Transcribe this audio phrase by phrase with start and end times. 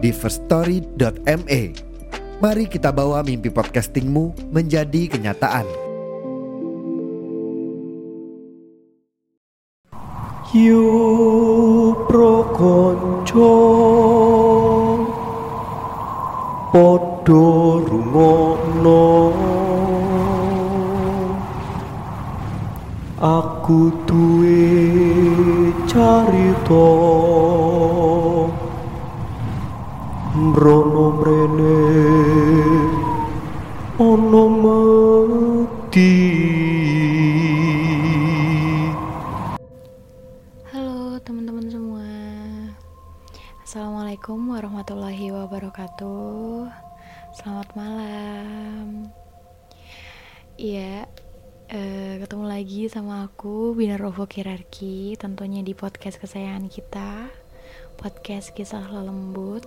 [0.00, 1.62] di firststory.me.
[2.40, 5.68] Mari kita bawa mimpi podcastingmu menjadi kenyataan.
[10.50, 13.54] Yu pro konco
[16.74, 17.44] Podo
[23.20, 24.39] Aku duwe
[47.30, 49.06] Selamat malam
[50.58, 51.06] Iya
[51.70, 57.30] eh, Ketemu lagi sama aku Bina Rovo Kirarki Tentunya di podcast kesayangan kita
[57.94, 59.62] Podcast kisah lembut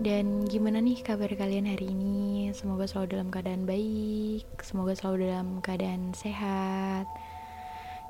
[0.00, 2.48] dan gimana nih kabar kalian hari ini?
[2.56, 7.04] Semoga selalu dalam keadaan baik, semoga selalu dalam keadaan sehat,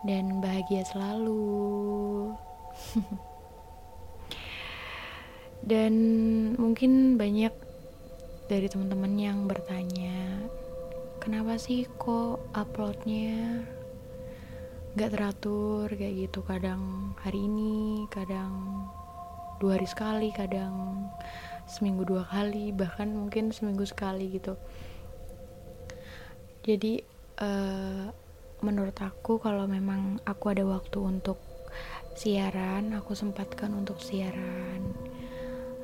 [0.06, 2.30] dan bahagia selalu.
[5.70, 5.92] dan
[6.62, 7.50] mungkin banyak
[8.50, 10.42] dari teman-teman yang bertanya,
[11.22, 13.62] kenapa sih kok uploadnya
[14.98, 16.42] nggak teratur kayak gitu?
[16.42, 18.82] Kadang hari ini, kadang
[19.62, 21.06] dua hari sekali, kadang
[21.70, 24.58] seminggu dua kali, bahkan mungkin seminggu sekali gitu.
[26.66, 27.06] Jadi
[27.38, 28.06] eh,
[28.66, 31.38] menurut aku kalau memang aku ada waktu untuk
[32.18, 34.90] siaran, aku sempatkan untuk siaran.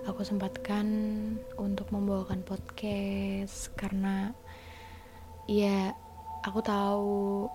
[0.07, 0.87] Aku sempatkan
[1.59, 4.31] untuk membawakan podcast karena
[5.51, 5.91] ya
[6.47, 7.51] aku tahu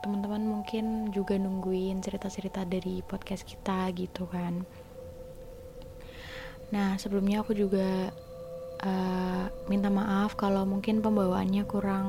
[0.00, 4.64] teman-teman mungkin juga nungguin cerita-cerita dari podcast kita gitu kan.
[6.72, 8.16] Nah, sebelumnya aku juga
[8.80, 12.08] uh, minta maaf kalau mungkin pembawaannya kurang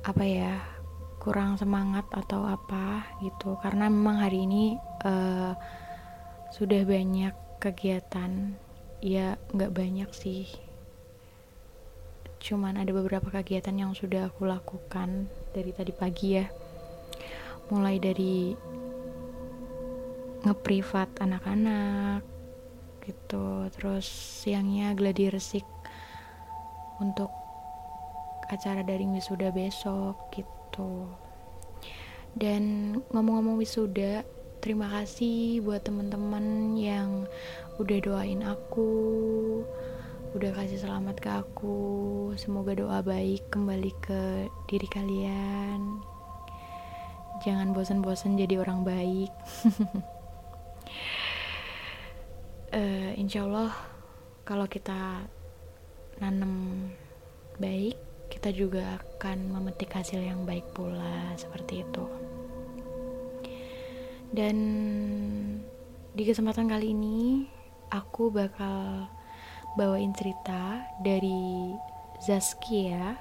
[0.00, 0.64] apa ya
[1.20, 4.74] kurang semangat atau apa gitu karena memang hari ini
[5.06, 5.54] uh,
[6.52, 7.32] sudah banyak
[7.64, 8.52] kegiatan
[9.00, 10.44] ya nggak banyak sih.
[12.44, 16.46] Cuman ada beberapa kegiatan yang sudah aku lakukan dari tadi pagi ya.
[17.72, 18.52] Mulai dari
[20.44, 22.20] ngeprivat anak-anak
[23.00, 23.72] gitu.
[23.72, 24.04] Terus
[24.44, 25.64] siangnya gladi resik
[27.00, 27.32] untuk
[28.52, 31.08] acara daring wisuda besok gitu.
[32.36, 34.20] Dan ngomong-ngomong wisuda
[34.62, 37.26] terima kasih buat teman-teman yang
[37.82, 38.94] udah doain aku
[40.38, 41.78] udah kasih selamat ke aku.
[42.38, 45.98] Semoga doa baik kembali ke diri kalian.
[47.42, 49.32] Jangan bosan-bosan jadi orang baik.
[52.70, 53.74] Uh, insya Allah
[54.46, 55.26] kalau kita
[56.22, 56.86] nanam
[57.58, 57.98] baik
[58.30, 62.31] kita juga akan memetik hasil yang baik pula seperti itu
[64.32, 64.56] dan
[66.12, 67.48] di kesempatan kali ini
[67.92, 69.08] aku bakal
[69.76, 71.72] bawain cerita dari
[72.24, 73.16] Zaskia.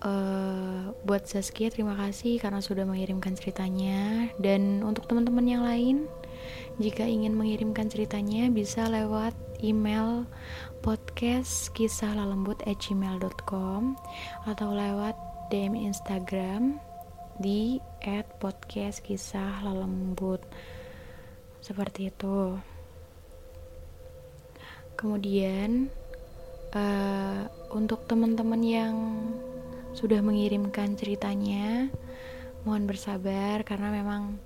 [0.00, 4.30] Uh, buat Zaskia terima kasih karena sudah mengirimkan ceritanya.
[4.38, 6.06] Dan untuk teman-teman yang lain
[6.80, 10.24] jika ingin mengirimkan ceritanya bisa lewat email
[10.80, 13.94] podcast kisah lalembut at gmail.com
[14.48, 15.12] atau lewat
[15.52, 16.80] DM Instagram
[17.36, 20.40] di at podcast kisah lalembut
[21.60, 22.56] seperti itu.
[24.96, 25.88] Kemudian
[26.76, 28.94] uh, untuk teman-teman yang
[29.96, 31.90] sudah mengirimkan ceritanya
[32.62, 34.38] mohon bersabar karena memang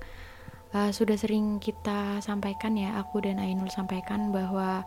[0.75, 4.87] uh, sudah sering kita sampaikan ya aku dan Ainul sampaikan bahwa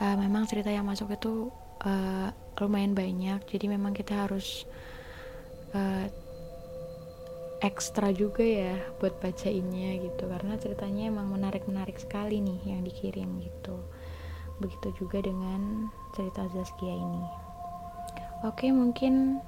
[0.00, 1.52] uh, memang cerita yang masuk itu
[1.84, 2.28] uh,
[2.60, 3.40] lumayan banyak.
[3.48, 4.64] Jadi memang kita harus
[5.72, 6.08] uh,
[7.60, 13.76] ekstra juga ya buat bacainnya gitu karena ceritanya emang menarik-menarik sekali nih yang dikirim gitu
[14.60, 17.24] begitu juga dengan cerita Zaskia ini
[18.44, 19.44] oke mungkin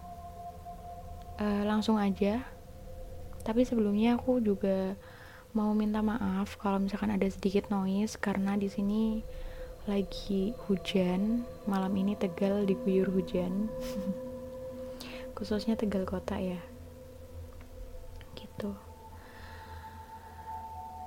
[1.40, 2.44] uh, langsung aja
[3.42, 4.94] tapi sebelumnya aku juga
[5.52, 9.20] mau minta maaf kalau misalkan ada sedikit noise karena di sini
[9.82, 11.42] lagi hujan.
[11.66, 13.66] Malam ini Tegal diguyur hujan.
[15.36, 16.62] Khususnya Tegal kota ya.
[18.52, 18.72] Gitu.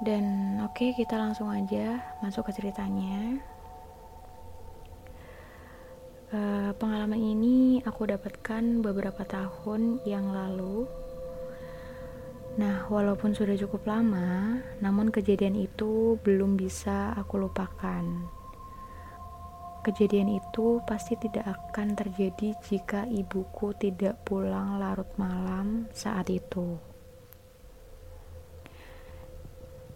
[0.04, 3.40] Dan oke, okay, kita langsung aja masuk ke ceritanya.
[6.34, 10.90] Uh, pengalaman ini aku dapatkan beberapa tahun yang lalu
[12.56, 18.32] Nah, walaupun sudah cukup lama, namun kejadian itu belum bisa aku lupakan.
[19.84, 26.80] Kejadian itu pasti tidak akan terjadi jika ibuku tidak pulang larut malam saat itu.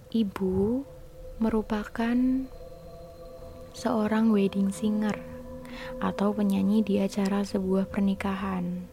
[0.10, 0.82] Ibu
[1.38, 2.18] merupakan
[3.78, 5.14] seorang wedding singer
[6.02, 8.90] atau penyanyi di acara sebuah pernikahan.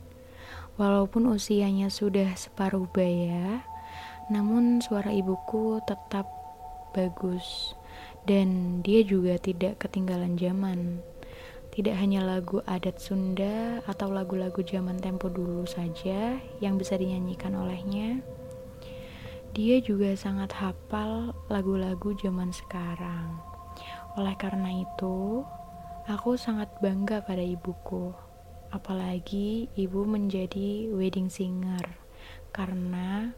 [0.76, 3.64] Walaupun usianya sudah separuh baya,
[4.28, 6.28] namun suara ibuku tetap
[6.92, 7.72] bagus
[8.28, 11.00] dan dia juga tidak ketinggalan zaman.
[11.72, 18.20] Tidak hanya lagu adat Sunda atau lagu-lagu zaman tempo dulu saja yang bisa dinyanyikan olehnya.
[19.56, 23.40] Dia juga sangat hafal lagu-lagu zaman sekarang.
[24.20, 25.40] Oleh karena itu,
[26.04, 28.12] aku sangat bangga pada ibuku
[28.74, 32.02] Apalagi ibu menjadi wedding singer
[32.50, 33.30] karena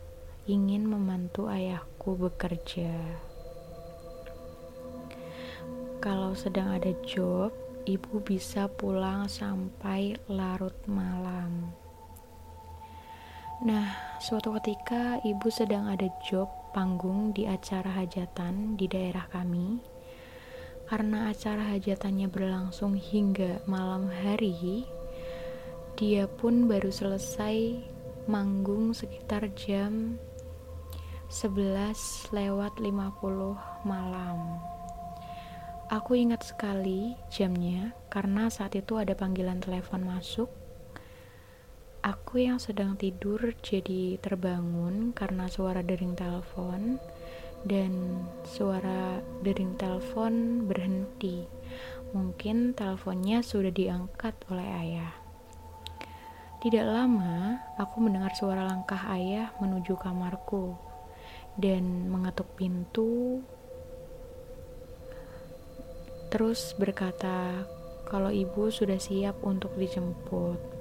[0.49, 2.97] ingin membantu ayahku bekerja.
[6.01, 7.53] Kalau sedang ada job,
[7.85, 11.77] ibu bisa pulang sampai larut malam.
[13.59, 13.91] Nah,
[14.23, 19.83] suatu ketika ibu sedang ada job panggung di acara hajatan di daerah kami.
[20.87, 24.87] Karena acara hajatannya berlangsung hingga malam hari,
[25.99, 27.83] dia pun baru selesai
[28.31, 30.23] manggung sekitar jam
[31.27, 34.63] 11 lewat 50 malam.
[35.91, 40.68] Aku ingat sekali jamnya karena saat itu ada panggilan telepon masuk.
[41.99, 47.03] Aku yang sedang tidur jadi terbangun karena suara dering telepon
[47.67, 51.43] dan suara dering telepon berhenti.
[52.15, 55.13] Mungkin teleponnya sudah diangkat oleh ayah.
[56.63, 60.79] Tidak lama, aku mendengar suara langkah ayah menuju kamarku
[61.59, 63.43] dan mengetuk pintu.
[66.31, 67.67] Terus berkata
[68.07, 70.78] kalau ibu sudah siap untuk dijemput.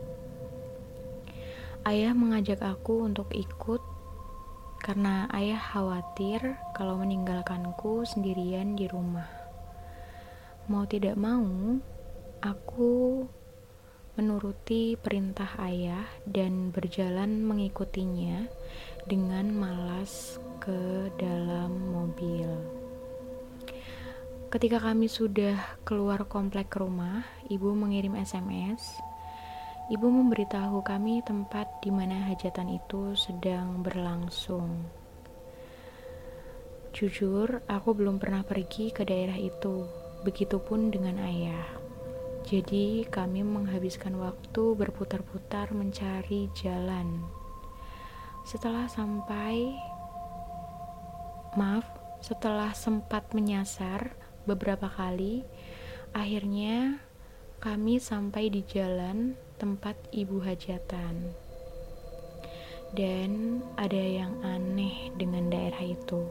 [1.87, 3.79] Ayah mengajak aku untuk ikut
[4.83, 9.31] karena ayah khawatir kalau meninggalkanku sendirian di rumah.
[10.67, 11.79] Mau tidak mau,
[12.43, 13.23] aku
[14.19, 18.51] menuruti perintah ayah dan berjalan mengikutinya
[19.07, 22.51] dengan malas ke dalam mobil.
[24.51, 25.55] Ketika kami sudah
[25.87, 28.99] keluar komplek rumah, ibu mengirim SMS.
[29.87, 34.83] Ibu memberitahu kami tempat di mana hajatan itu sedang berlangsung.
[36.91, 39.87] Jujur, aku belum pernah pergi ke daerah itu,
[40.27, 41.63] begitupun dengan ayah.
[42.43, 47.23] Jadi, kami menghabiskan waktu berputar-putar mencari jalan.
[48.43, 49.71] Setelah sampai,
[51.55, 51.87] maaf,
[52.19, 55.47] setelah sempat menyasar beberapa kali,
[56.11, 57.06] akhirnya
[57.57, 61.33] kami sampai di jalan tempat ibu hajatan.
[62.93, 66.21] Dan ada yang aneh dengan daerah itu.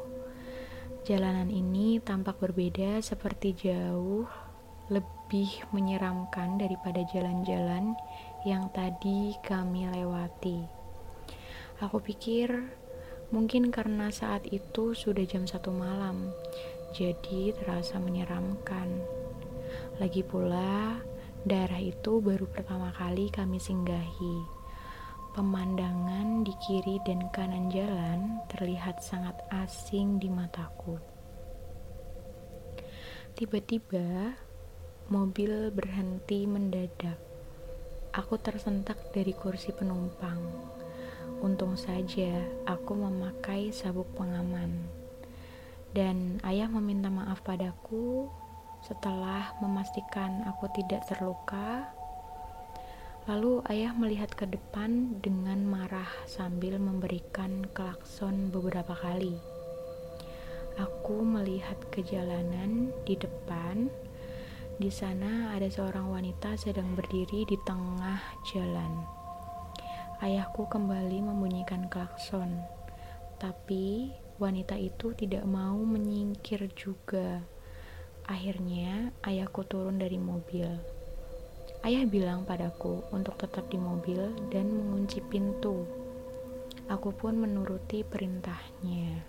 [1.03, 4.27] Jalanan ini tampak berbeda seperti jauh
[4.87, 7.99] lebih menyeramkan daripada jalan-jalan
[8.47, 10.63] yang tadi kami lewati.
[11.83, 12.71] Aku pikir
[13.35, 16.31] mungkin karena saat itu sudah jam satu malam,
[16.95, 19.03] jadi terasa menyeramkan.
[19.99, 21.03] Lagi pula,
[21.47, 24.37] daerah itu baru pertama kali kami singgahi.
[25.33, 30.99] Pemandangan di kiri dan kanan jalan terlihat sangat asing di mataku.
[33.37, 34.35] Tiba-tiba,
[35.07, 37.15] Mobil berhenti mendadak.
[38.11, 40.43] Aku tersentak dari kursi penumpang.
[41.47, 44.91] Untung saja aku memakai sabuk pengaman.
[45.95, 48.27] Dan ayah meminta maaf padaku
[48.87, 51.91] setelah memastikan aku tidak terluka.
[53.27, 59.35] Lalu ayah melihat ke depan dengan marah sambil memberikan klakson beberapa kali.
[60.79, 63.91] Aku melihat ke jalanan di depan
[64.77, 68.21] di sana ada seorang wanita sedang berdiri di tengah
[68.53, 69.09] jalan.
[70.21, 72.61] Ayahku kembali membunyikan klakson,
[73.41, 77.56] tapi wanita itu tidak mau menyingkir juga.
[78.27, 80.67] Akhirnya, ayahku turun dari mobil.
[81.87, 84.19] Ayah bilang padaku untuk tetap di mobil
[84.51, 85.87] dan mengunci pintu.
[86.91, 89.23] Aku pun menuruti perintahnya.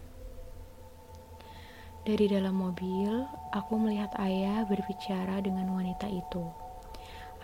[2.02, 3.22] Dari dalam mobil,
[3.54, 6.50] aku melihat ayah berbicara dengan wanita itu.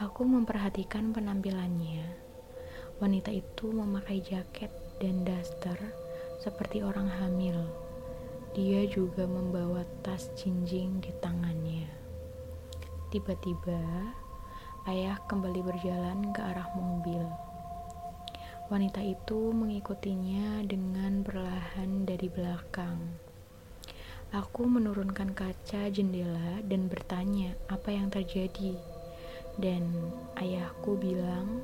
[0.02, 2.02] Aku memperhatikan penampilannya.
[2.98, 5.78] Wanita itu memakai jaket dan daster
[6.42, 7.83] seperti orang hamil.
[8.54, 11.90] Dia juga membawa tas jinjing di tangannya.
[13.10, 13.82] Tiba-tiba,
[14.86, 17.26] ayah kembali berjalan ke arah mobil.
[18.70, 23.18] Wanita itu mengikutinya dengan perlahan dari belakang.
[24.30, 28.78] Aku menurunkan kaca jendela dan bertanya apa yang terjadi.
[29.58, 31.58] Dan ayahku bilang,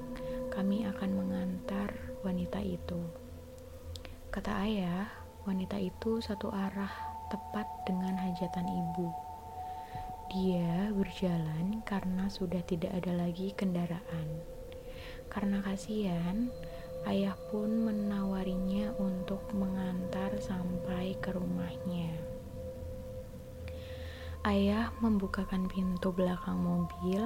[0.50, 1.94] kami akan mengantar
[2.26, 2.98] wanita itu.
[4.34, 5.19] Kata ayah,
[5.50, 6.94] wanita itu satu arah
[7.34, 9.10] tepat dengan hajatan ibu.
[10.30, 14.46] Dia berjalan karena sudah tidak ada lagi kendaraan.
[15.26, 16.54] Karena kasihan,
[17.10, 22.14] ayah pun menawarinya untuk mengantar sampai ke rumahnya.
[24.46, 27.26] Ayah membukakan pintu belakang mobil,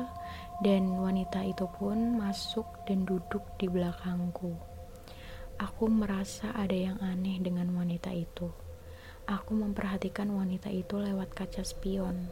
[0.63, 4.72] dan wanita itu pun masuk dan duduk di belakangku.
[5.63, 8.51] Aku merasa ada yang aneh dengan wanita itu.
[9.23, 12.27] Aku memperhatikan wanita itu lewat kaca spion.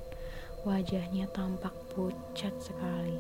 [0.67, 3.15] Wajahnya tampak pucat sekali.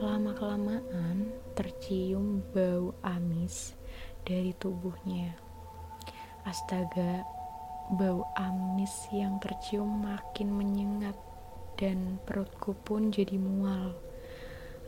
[0.00, 3.76] Lama-kelamaan tercium bau amis
[4.24, 5.36] dari tubuhnya.
[6.48, 7.20] Astaga,
[7.88, 11.16] Bau amis yang tercium makin menyengat
[11.80, 13.96] dan perutku pun jadi mual.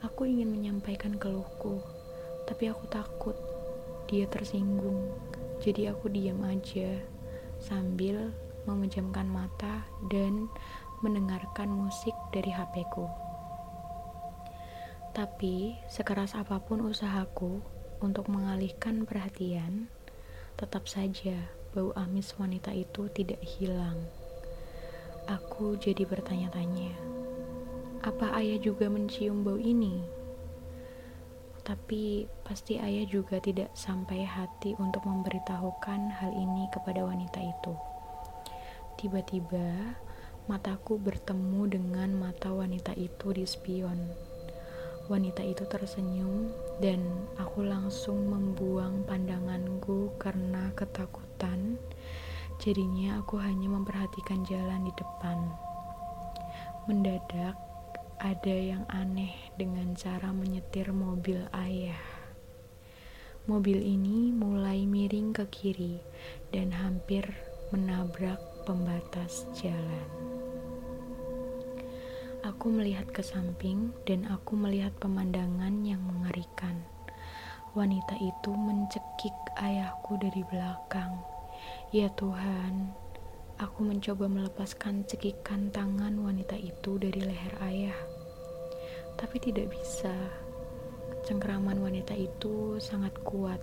[0.04, 1.80] Aku ingin menyampaikan keluhku,
[2.44, 3.50] tapi aku takut
[4.11, 5.07] dia tersinggung.
[5.62, 6.99] Jadi aku diam aja
[7.62, 8.35] sambil
[8.67, 10.50] memejamkan mata dan
[11.00, 13.07] mendengarkan musik dari HP-ku.
[15.14, 17.62] Tapi sekeras apa pun usahaku
[18.02, 19.87] untuk mengalihkan perhatian,
[20.59, 21.37] tetap saja
[21.71, 24.11] bau amis wanita itu tidak hilang.
[25.31, 26.90] Aku jadi bertanya-tanya,
[28.02, 30.20] apa ayah juga mencium bau ini?
[31.61, 37.75] Tapi pasti ayah juga tidak sampai hati untuk memberitahukan hal ini kepada wanita itu.
[38.97, 39.97] Tiba-tiba,
[40.49, 43.97] mataku bertemu dengan mata wanita itu di spion.
[45.07, 47.02] Wanita itu tersenyum dan
[47.38, 51.79] aku langsung membuang pandanganku karena ketakutan.
[52.61, 55.38] Jadinya aku hanya memperhatikan jalan di depan.
[56.85, 57.70] Mendadak
[58.21, 62.05] ada yang aneh dengan cara menyetir mobil ayah.
[63.49, 65.97] Mobil ini mulai miring ke kiri
[66.53, 67.25] dan hampir
[67.73, 68.37] menabrak
[68.69, 70.05] pembatas jalan.
[72.45, 76.77] Aku melihat ke samping dan aku melihat pemandangan yang mengerikan.
[77.73, 81.25] Wanita itu mencekik ayahku dari belakang.
[81.89, 82.93] Ya Tuhan,
[83.57, 88.10] aku mencoba melepaskan cekikan tangan wanita itu dari leher ayah.
[89.14, 90.12] Tapi tidak bisa.
[91.25, 93.59] Cengkraman wanita itu sangat kuat.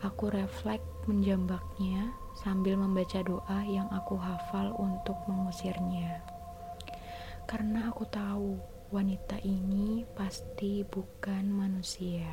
[0.00, 6.36] Aku refleks menjambaknya sambil membaca doa yang aku hafal untuk mengusirnya
[7.46, 8.58] karena aku tahu
[8.90, 12.26] wanita ini pasti bukan manusia.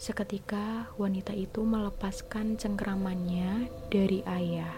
[0.00, 4.72] Seketika wanita itu melepaskan cengkramannya dari ayah,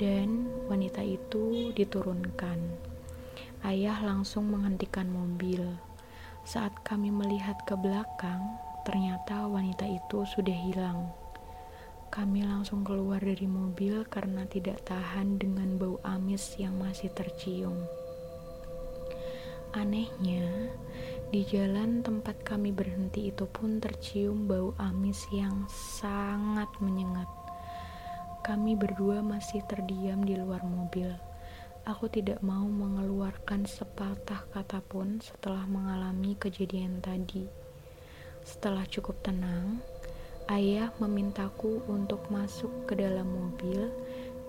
[0.00, 2.89] dan wanita itu diturunkan.
[3.60, 5.60] Ayah langsung menghentikan mobil.
[6.48, 8.56] Saat kami melihat ke belakang,
[8.88, 11.12] ternyata wanita itu sudah hilang.
[12.08, 17.84] Kami langsung keluar dari mobil karena tidak tahan dengan bau amis yang masih tercium.
[19.76, 20.72] Anehnya,
[21.28, 27.28] di jalan tempat kami berhenti itu pun tercium bau amis yang sangat menyengat.
[28.40, 31.29] Kami berdua masih terdiam di luar mobil.
[31.90, 37.50] Aku tidak mau mengeluarkan sepatah kata pun setelah mengalami kejadian tadi.
[38.46, 39.82] Setelah cukup tenang,
[40.46, 43.90] Ayah memintaku untuk masuk ke dalam mobil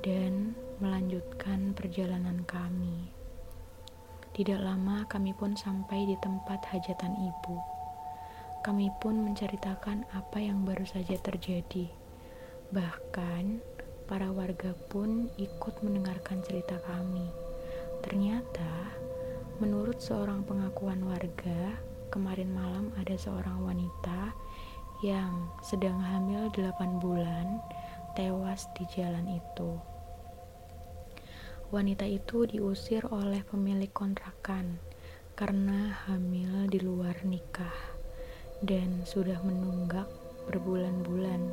[0.05, 3.09] dan melanjutkan perjalanan kami.
[4.37, 7.57] Tidak lama kami pun sampai di tempat hajatan ibu.
[8.61, 11.89] Kami pun menceritakan apa yang baru saja terjadi.
[12.69, 13.70] Bahkan
[14.11, 17.31] para warga pun ikut mendengarkan cerita kami.
[18.03, 18.91] Ternyata,
[19.63, 21.79] menurut seorang pengakuan warga,
[22.11, 24.35] kemarin malam ada seorang wanita
[24.99, 27.63] yang sedang hamil 8 bulan
[28.19, 29.79] tewas di jalan itu.
[31.71, 34.75] Wanita itu diusir oleh pemilik kontrakan
[35.39, 37.95] karena hamil di luar nikah
[38.59, 40.11] dan sudah menunggak
[40.51, 41.47] berbulan-bulan.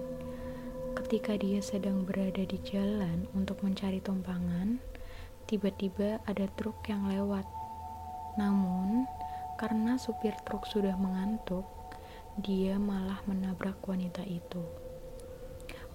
[1.09, 4.77] Ketika dia sedang berada di jalan untuk mencari tumpangan,
[5.49, 7.49] tiba-tiba ada truk yang lewat.
[8.37, 9.09] Namun,
[9.57, 11.65] karena supir truk sudah mengantuk,
[12.45, 14.61] dia malah menabrak wanita itu.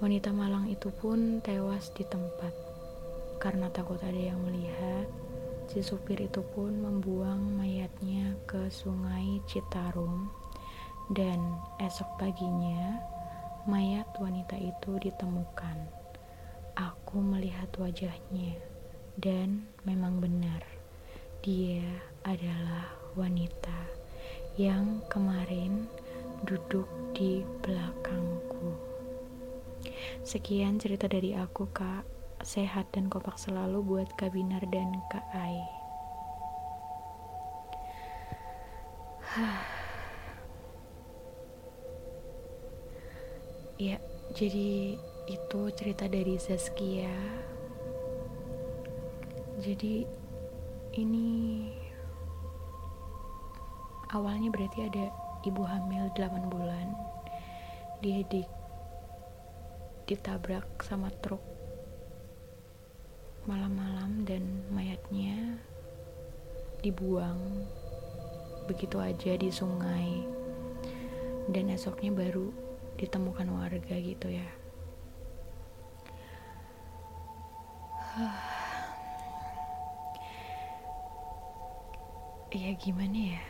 [0.02, 2.58] Wanita malang itu pun tewas di tempat.
[3.38, 5.06] Karena takut ada yang melihat,
[5.70, 10.34] si supir itu pun membuang mayatnya ke sungai Citarum
[11.14, 11.38] dan
[11.78, 13.13] esok paginya
[13.68, 15.78] mayat wanita itu ditemukan.
[16.74, 18.58] Aku melihat wajahnya
[19.20, 20.66] dan memang benar
[21.46, 21.86] dia
[22.26, 23.80] adalah wanita
[24.58, 25.86] yang kemarin
[26.48, 28.74] duduk di belakangku.
[30.24, 35.64] Sekian cerita dari aku, Kak sehat dan kompak selalu buat Kak Binar dan Kak Ai.
[43.78, 43.98] ya,
[44.34, 44.98] jadi
[45.30, 47.14] itu cerita dari Zaskia.
[49.64, 50.04] Jadi
[51.00, 51.30] ini
[54.12, 55.06] awalnya berarti ada
[55.48, 56.88] ibu hamil 8 bulan.
[58.04, 58.44] Dia di
[60.04, 61.40] ditabrak sama truk
[63.48, 65.64] malam-malam dan mayatnya
[66.84, 67.40] dibuang
[68.68, 70.28] begitu aja di sungai
[71.52, 72.52] dan esoknya baru
[73.00, 74.50] ditemukan warga gitu ya.
[82.54, 83.42] Ya gimana ya?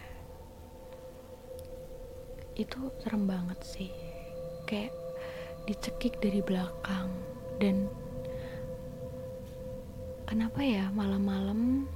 [2.55, 3.91] Itu serem banget sih.
[4.63, 4.95] Kayak
[5.67, 7.11] dicekik dari belakang
[7.59, 7.91] dan
[10.27, 11.87] kenapa ya malam-malam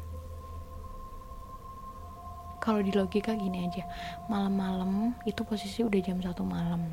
[2.63, 3.83] kalau di logika gini aja
[4.31, 6.83] malam-malam itu posisi udah jam satu malam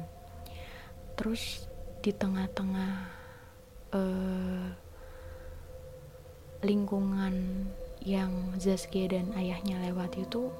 [1.14, 1.70] terus
[2.03, 2.92] di tengah-tengah
[3.94, 4.66] uh,
[6.64, 7.68] lingkungan
[8.05, 10.53] yang Zaskia dan ayahnya lewat itu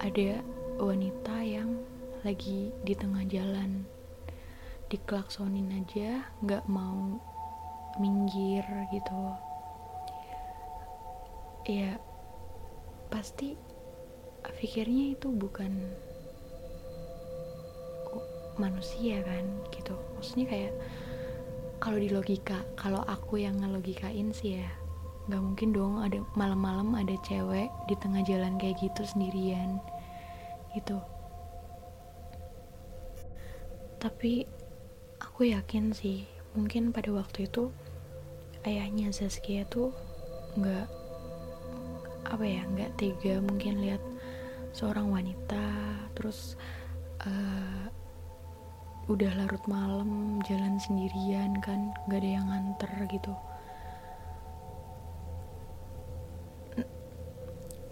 [0.00, 0.40] ada
[0.80, 1.82] wanita yang
[2.24, 3.84] lagi di tengah jalan.
[4.88, 7.20] Diklaksonin aja nggak mau
[8.00, 9.22] minggir gitu.
[11.68, 12.00] Ya
[13.12, 13.56] pasti
[14.58, 15.92] pikirnya itu bukan
[18.62, 19.42] manusia kan
[19.74, 19.98] gitu.
[20.14, 20.72] Maksudnya kayak
[21.82, 24.70] kalau di logika kalau aku yang ngelogikain sih ya
[25.26, 29.82] nggak mungkin dong ada malam-malam ada cewek di tengah jalan kayak gitu sendirian
[30.78, 31.02] gitu.
[33.98, 34.46] Tapi
[35.18, 37.74] aku yakin sih mungkin pada waktu itu
[38.62, 39.90] ayahnya Zaskia tuh
[40.58, 40.86] nggak
[42.28, 44.02] apa ya nggak tega mungkin lihat
[44.72, 45.64] seorang wanita
[46.16, 46.56] terus
[47.24, 47.88] uh,
[49.12, 53.32] udah larut malam jalan sendirian kan nggak ada yang nganter gitu.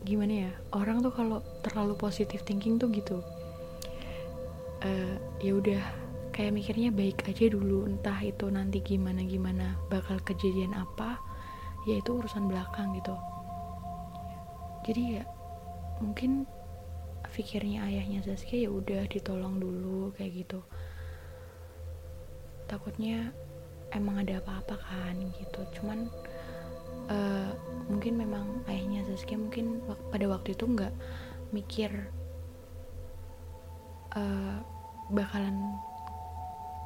[0.00, 3.20] Gimana ya orang tuh kalau terlalu positif thinking tuh gitu
[4.80, 5.83] uh, ya udah
[6.33, 11.20] kayak mikirnya baik aja dulu entah itu nanti gimana gimana bakal kejadian apa
[11.85, 13.16] ya itu urusan belakang gitu.
[14.88, 15.24] Jadi ya
[16.00, 16.48] mungkin
[17.30, 20.61] pikirnya ayahnya Zaskia ya udah ditolong dulu kayak gitu
[22.70, 23.35] takutnya
[23.90, 25.61] emang ada apa-apa kan gitu.
[25.74, 26.06] Cuman
[27.11, 27.50] uh,
[27.90, 29.83] mungkin memang ayahnya Zaskia mungkin
[30.14, 30.94] pada waktu itu nggak
[31.50, 31.90] mikir
[34.14, 34.62] uh,
[35.11, 35.74] bakalan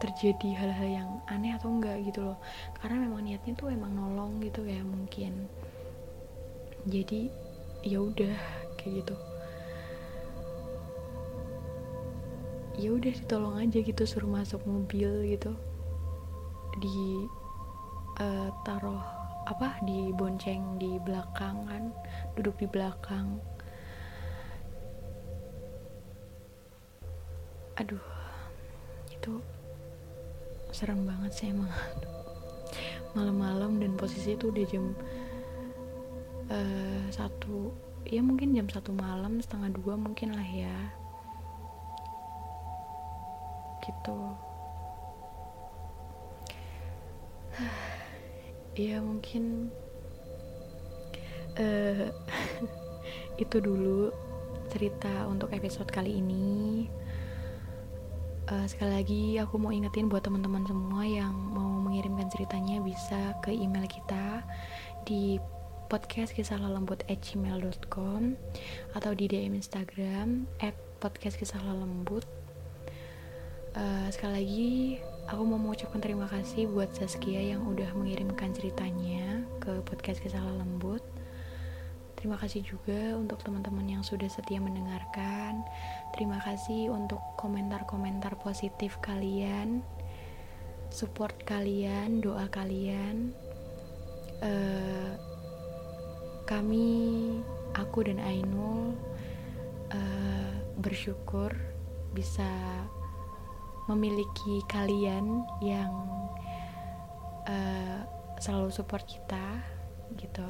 [0.01, 2.39] terjadi hal-hal yang aneh atau enggak gitu loh.
[2.81, 5.45] Karena memang niatnya tuh emang nolong gitu ya mungkin.
[6.89, 7.29] Jadi
[7.85, 8.33] ya udah
[8.81, 9.17] kayak gitu.
[12.75, 15.55] Ya udah ditolong aja gitu suruh masuk mobil gitu
[16.79, 17.27] di
[18.19, 19.03] uh, taruh
[19.45, 21.93] apa di bonceng di belakang kan
[22.33, 23.39] duduk di belakang.
[27.77, 28.03] Aduh
[29.13, 29.43] itu
[30.73, 31.71] serem banget sih emang.
[33.15, 34.91] Malam-malam dan posisi itu udah jam
[36.51, 37.71] uh, satu
[38.09, 40.77] ya mungkin jam satu malam setengah dua mungkin lah ya.
[43.85, 44.19] Gitu
[48.75, 49.71] ya mungkin.
[51.55, 52.11] Uh,
[53.43, 54.11] itu dulu
[54.71, 56.91] cerita untuk episode kali ini.
[58.45, 63.49] Uh, sekali lagi aku mau ingetin buat teman-teman semua yang mau mengirimkan ceritanya bisa ke
[63.49, 64.45] email kita
[65.09, 65.41] di
[65.89, 67.25] podcast kisah lembut at
[68.93, 72.25] atau di DM Instagram at podcast kisah lembut
[73.79, 74.75] uh, sekali lagi
[75.29, 81.03] aku mau mengucapkan terima kasih buat Saskia yang udah mengirimkan ceritanya ke podcast kisah lembut
[82.25, 85.61] Terima kasih juga untuk teman-teman yang sudah setia mendengarkan.
[86.17, 89.85] Terima kasih untuk komentar-komentar positif kalian,
[90.89, 93.37] support kalian, doa kalian.
[94.41, 95.21] Uh,
[96.49, 97.29] kami,
[97.77, 98.97] aku dan Ainul
[99.93, 101.53] uh, bersyukur
[102.17, 102.49] bisa
[103.87, 105.93] memiliki kalian yang
[107.49, 108.01] uh,
[108.41, 109.61] selalu support kita,
[110.17, 110.47] gitu.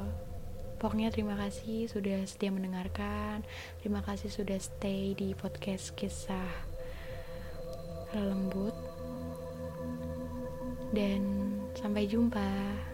[0.78, 3.40] Pokoknya terima kasih sudah setia mendengarkan.
[3.80, 6.50] Terima kasih sudah stay di podcast kisah
[8.14, 8.74] lembut.
[10.92, 11.22] Dan
[11.74, 12.93] sampai jumpa.